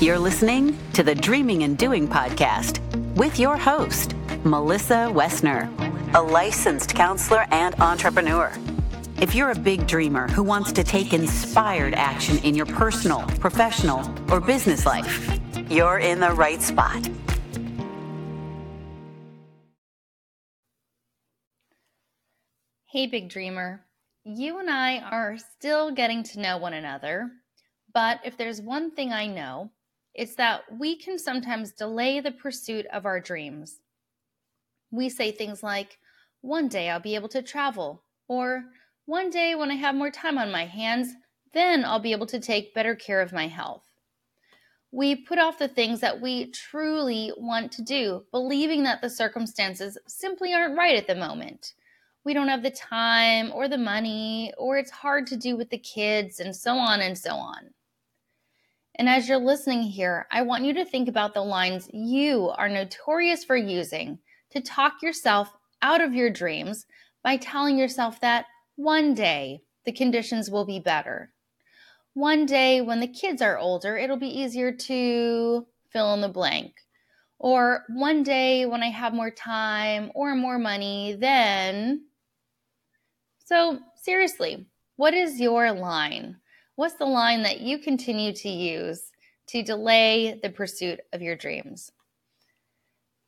[0.00, 2.78] You're listening to the Dreaming and Doing podcast
[3.16, 5.70] with your host, Melissa Wessner,
[6.14, 8.52] a licensed counselor and entrepreneur.
[9.20, 14.12] If you're a big dreamer who wants to take inspired action in your personal, professional,
[14.30, 15.40] or business life,
[15.70, 17.08] you're in the right spot.
[22.86, 23.84] Hey, big dreamer.
[24.24, 27.30] You and I are still getting to know one another,
[27.94, 29.70] but if there's one thing I know,
[30.14, 33.80] it's that we can sometimes delay the pursuit of our dreams.
[34.90, 35.98] We say things like,
[36.40, 38.64] one day I'll be able to travel, or
[39.06, 41.14] one day when I have more time on my hands,
[41.52, 43.84] then I'll be able to take better care of my health.
[44.90, 49.98] We put off the things that we truly want to do, believing that the circumstances
[50.06, 51.74] simply aren't right at the moment.
[52.24, 55.78] We don't have the time or the money, or it's hard to do with the
[55.78, 57.70] kids, and so on and so on.
[58.96, 62.68] And as you're listening here, I want you to think about the lines you are
[62.68, 64.18] notorious for using
[64.50, 66.86] to talk yourself out of your dreams
[67.22, 68.46] by telling yourself that
[68.76, 71.32] one day the conditions will be better.
[72.14, 76.74] One day when the kids are older, it'll be easier to fill in the blank.
[77.40, 82.04] Or one day when I have more time or more money, then.
[83.44, 86.36] So, seriously, what is your line?
[86.76, 89.12] What's the line that you continue to use
[89.48, 91.92] to delay the pursuit of your dreams?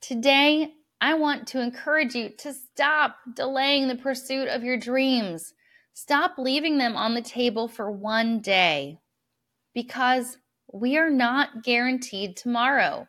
[0.00, 5.54] Today, I want to encourage you to stop delaying the pursuit of your dreams.
[5.94, 8.98] Stop leaving them on the table for one day
[9.74, 10.38] because
[10.72, 13.06] we are not guaranteed tomorrow.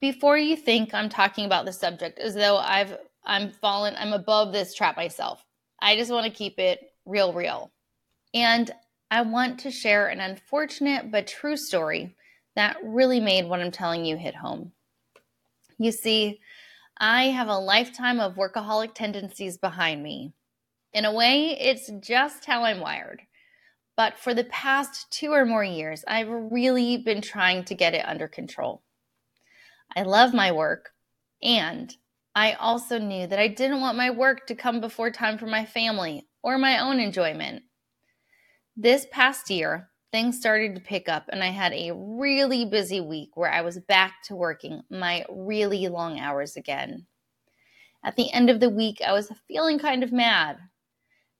[0.00, 4.52] Before you think I'm talking about the subject as though I've I'm fallen I'm above
[4.52, 5.44] this trap myself.
[5.80, 7.70] I just want to keep it real real.
[8.36, 8.70] And
[9.10, 12.14] I want to share an unfortunate but true story
[12.54, 14.72] that really made what I'm telling you hit home.
[15.78, 16.40] You see,
[16.98, 20.34] I have a lifetime of workaholic tendencies behind me.
[20.92, 23.22] In a way, it's just how I'm wired.
[23.96, 28.06] But for the past two or more years, I've really been trying to get it
[28.06, 28.82] under control.
[29.96, 30.90] I love my work,
[31.42, 31.90] and
[32.34, 35.64] I also knew that I didn't want my work to come before time for my
[35.64, 37.62] family or my own enjoyment.
[38.78, 43.30] This past year, things started to pick up, and I had a really busy week
[43.34, 47.06] where I was back to working my really long hours again.
[48.04, 50.58] At the end of the week, I was feeling kind of mad.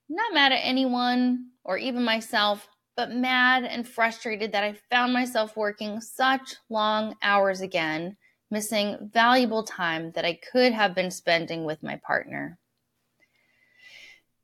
[0.09, 5.55] Not mad at anyone or even myself, but mad and frustrated that I found myself
[5.55, 8.17] working such long hours again,
[8.49, 12.57] missing valuable time that I could have been spending with my partner.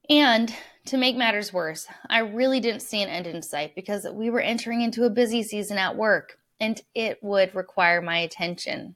[0.09, 0.53] And
[0.85, 4.41] to make matters worse, I really didn't see an end in sight because we were
[4.41, 8.95] entering into a busy season at work and it would require my attention.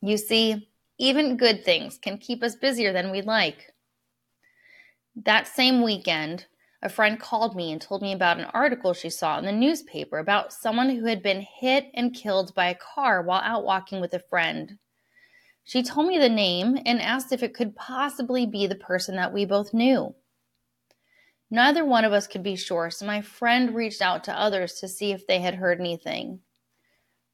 [0.00, 0.68] You see,
[0.98, 3.72] even good things can keep us busier than we'd like.
[5.16, 6.46] That same weekend,
[6.82, 10.18] a friend called me and told me about an article she saw in the newspaper
[10.18, 14.12] about someone who had been hit and killed by a car while out walking with
[14.12, 14.78] a friend.
[15.64, 19.32] She told me the name and asked if it could possibly be the person that
[19.32, 20.14] we both knew.
[21.50, 24.88] Neither one of us could be sure, so my friend reached out to others to
[24.88, 26.40] see if they had heard anything.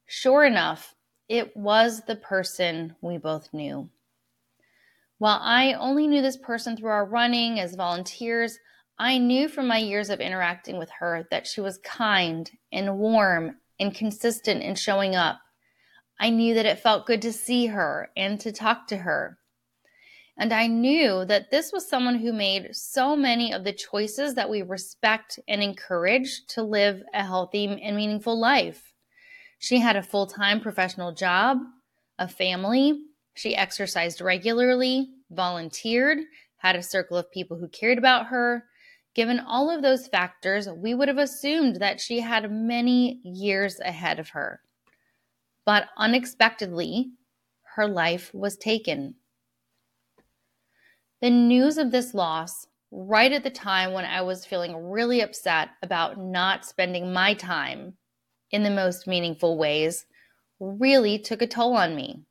[0.07, 0.95] Sure enough,
[1.29, 3.89] it was the person we both knew.
[5.19, 8.59] While I only knew this person through our running as volunteers,
[8.99, 13.57] I knew from my years of interacting with her that she was kind and warm
[13.79, 15.41] and consistent in showing up.
[16.23, 19.39] I knew that it felt good to see her and to talk to her.
[20.37, 24.51] And I knew that this was someone who made so many of the choices that
[24.51, 28.93] we respect and encourage to live a healthy and meaningful life.
[29.59, 31.57] She had a full time professional job,
[32.19, 33.01] a family,
[33.33, 36.19] she exercised regularly, volunteered,
[36.59, 38.65] had a circle of people who cared about her.
[39.15, 44.19] Given all of those factors, we would have assumed that she had many years ahead
[44.19, 44.61] of her
[45.65, 47.10] but unexpectedly,
[47.77, 49.15] her life was taken.
[51.21, 55.71] The news of this loss, right at the time when I was feeling really upset
[55.83, 57.95] about not spending my time
[58.51, 60.07] in the most meaningful ways,
[60.59, 62.24] really took a toll on me.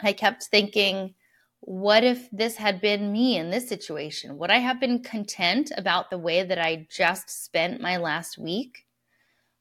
[0.00, 1.14] I kept thinking,
[1.60, 4.38] what if this had been me in this situation?
[4.38, 8.86] Would I have been content about the way that I just spent my last week?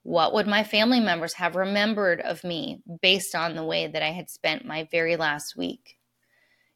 [0.04, 4.12] What would my family members have remembered of me based on the way that I
[4.12, 5.98] had spent my very last week?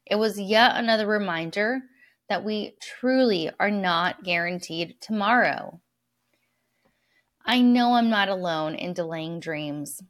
[0.06, 1.80] It was yet another reminder
[2.28, 5.80] that we truly are not guaranteed tomorrow.
[7.44, 10.02] I know I'm not alone in delaying dreams.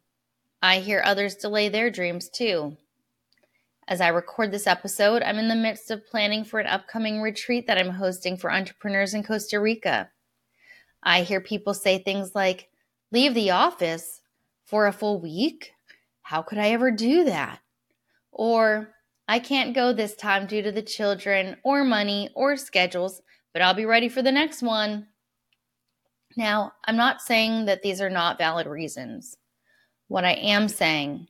[0.62, 2.76] I hear others delay their dreams too.
[3.87, 7.66] As I record this episode, I'm in the midst of planning for an upcoming retreat
[7.66, 10.11] that I'm hosting for entrepreneurs in Costa Rica.
[11.02, 12.70] I hear people say things like,
[13.14, 14.20] leave the office
[14.66, 15.70] for a full week?
[16.22, 17.61] How could I ever do that?
[18.32, 18.90] Or,
[19.28, 23.22] I can't go this time due to the children or money or schedules,
[23.52, 25.06] but I'll be ready for the next one.
[26.37, 29.37] Now, I'm not saying that these are not valid reasons.
[30.08, 31.28] What I am saying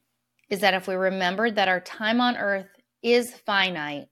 [0.48, 2.69] is that if we remember that our time on earth
[3.02, 4.08] is finite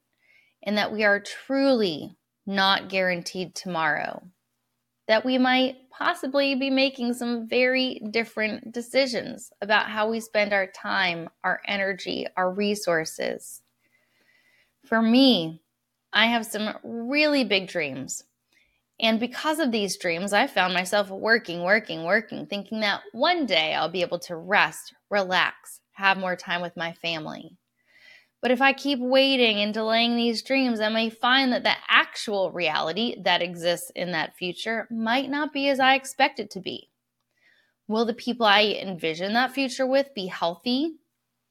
[0.63, 4.23] and that we are truly not guaranteed tomorrow,
[5.13, 10.67] that we might possibly be making some very different decisions about how we spend our
[10.67, 13.61] time, our energy, our resources.
[14.85, 15.61] For me,
[16.13, 18.25] I have some really big dreams
[19.03, 23.75] and because of these dreams, I found myself working, working, working, thinking that one day
[23.75, 27.57] I'll be able to rest, relax, have more time with my family.
[28.43, 32.51] But if I keep waiting and delaying these dreams, I may find that the actual
[32.51, 36.91] reality that exists in that future might not be as I expect it to be.
[37.87, 40.97] Will the people I envision that future with be healthy?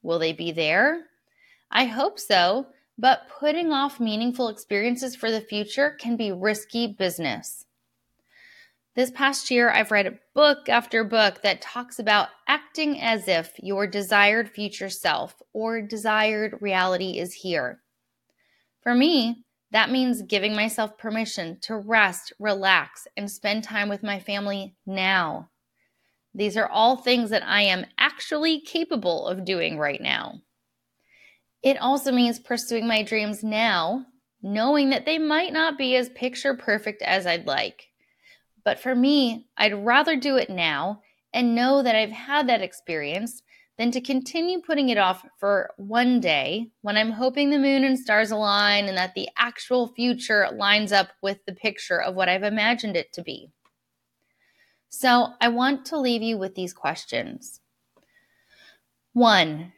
[0.03, 1.05] Will they be there?
[1.71, 2.67] I hope so,
[2.97, 7.65] but putting off meaningful experiences for the future can be risky business.
[8.93, 13.87] This past year, I've read book after book that talks about acting as if your
[13.87, 17.79] desired future self or desired reality is here.
[18.83, 24.19] For me, that means giving myself permission to rest, relax, and spend time with my
[24.19, 25.49] family now.
[26.33, 30.41] These are all things that I am actually capable of doing right now.
[31.63, 34.05] It also means pursuing my dreams now,
[34.41, 37.90] knowing that they might not be as picture perfect as I'd like.
[38.63, 41.01] But for me, I'd rather do it now
[41.33, 43.41] and know that I've had that experience
[43.77, 47.97] than to continue putting it off for one day when I'm hoping the moon and
[47.97, 52.43] stars align and that the actual future lines up with the picture of what I've
[52.43, 53.49] imagined it to be.
[54.89, 57.61] So I want to leave you with these questions.
[59.13, 59.73] One,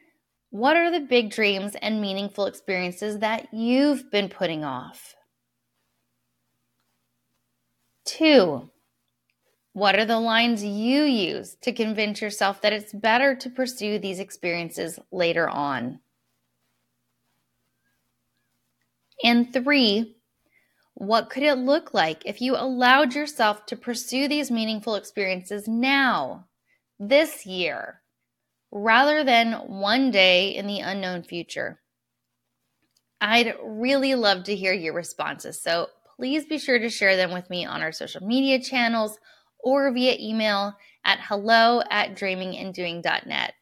[0.50, 5.16] what are the big dreams and meaningful experiences that you've been putting off?
[8.06, 8.70] Two,
[9.74, 14.20] what are the lines you use to convince yourself that it's better to pursue these
[14.20, 16.00] experiences later on?
[19.24, 20.16] And three,
[20.96, 26.48] what could it look like if you allowed yourself to pursue these meaningful experiences now,
[27.00, 28.04] this year?
[28.74, 31.80] rather than one day in the unknown future?
[33.22, 35.62] I'd really love to hear your responses.
[35.62, 35.88] So
[36.18, 39.18] please be sure to share them with me on our social media channels
[39.64, 40.76] or via email
[41.06, 43.54] at hello at dreaminganddoing.net.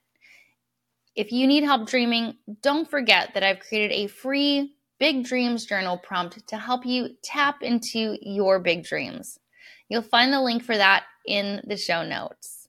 [1.15, 5.97] If you need help dreaming, don't forget that I've created a free Big Dreams Journal
[5.97, 9.39] prompt to help you tap into your big dreams.
[9.89, 12.67] You'll find the link for that in the show notes.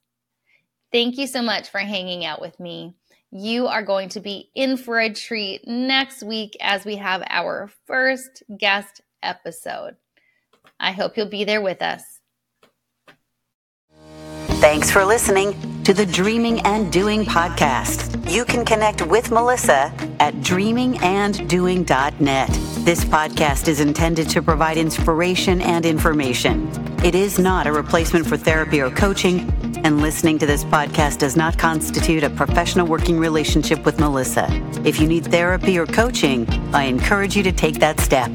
[0.91, 2.95] Thank you so much for hanging out with me.
[3.31, 7.71] You are going to be in for a treat next week as we have our
[7.85, 9.95] first guest episode.
[10.79, 12.12] I hope you'll be there with us.
[14.63, 18.31] Thanks for listening to the Dreaming and Doing podcast.
[18.31, 19.91] You can connect with Melissa
[20.21, 22.47] at dreaminganddoing.net.
[22.85, 26.69] This podcast is intended to provide inspiration and information.
[27.03, 29.51] It is not a replacement for therapy or coaching
[29.83, 34.47] and listening to this podcast does not constitute a professional working relationship with Melissa.
[34.85, 38.31] If you need therapy or coaching, I encourage you to take that step.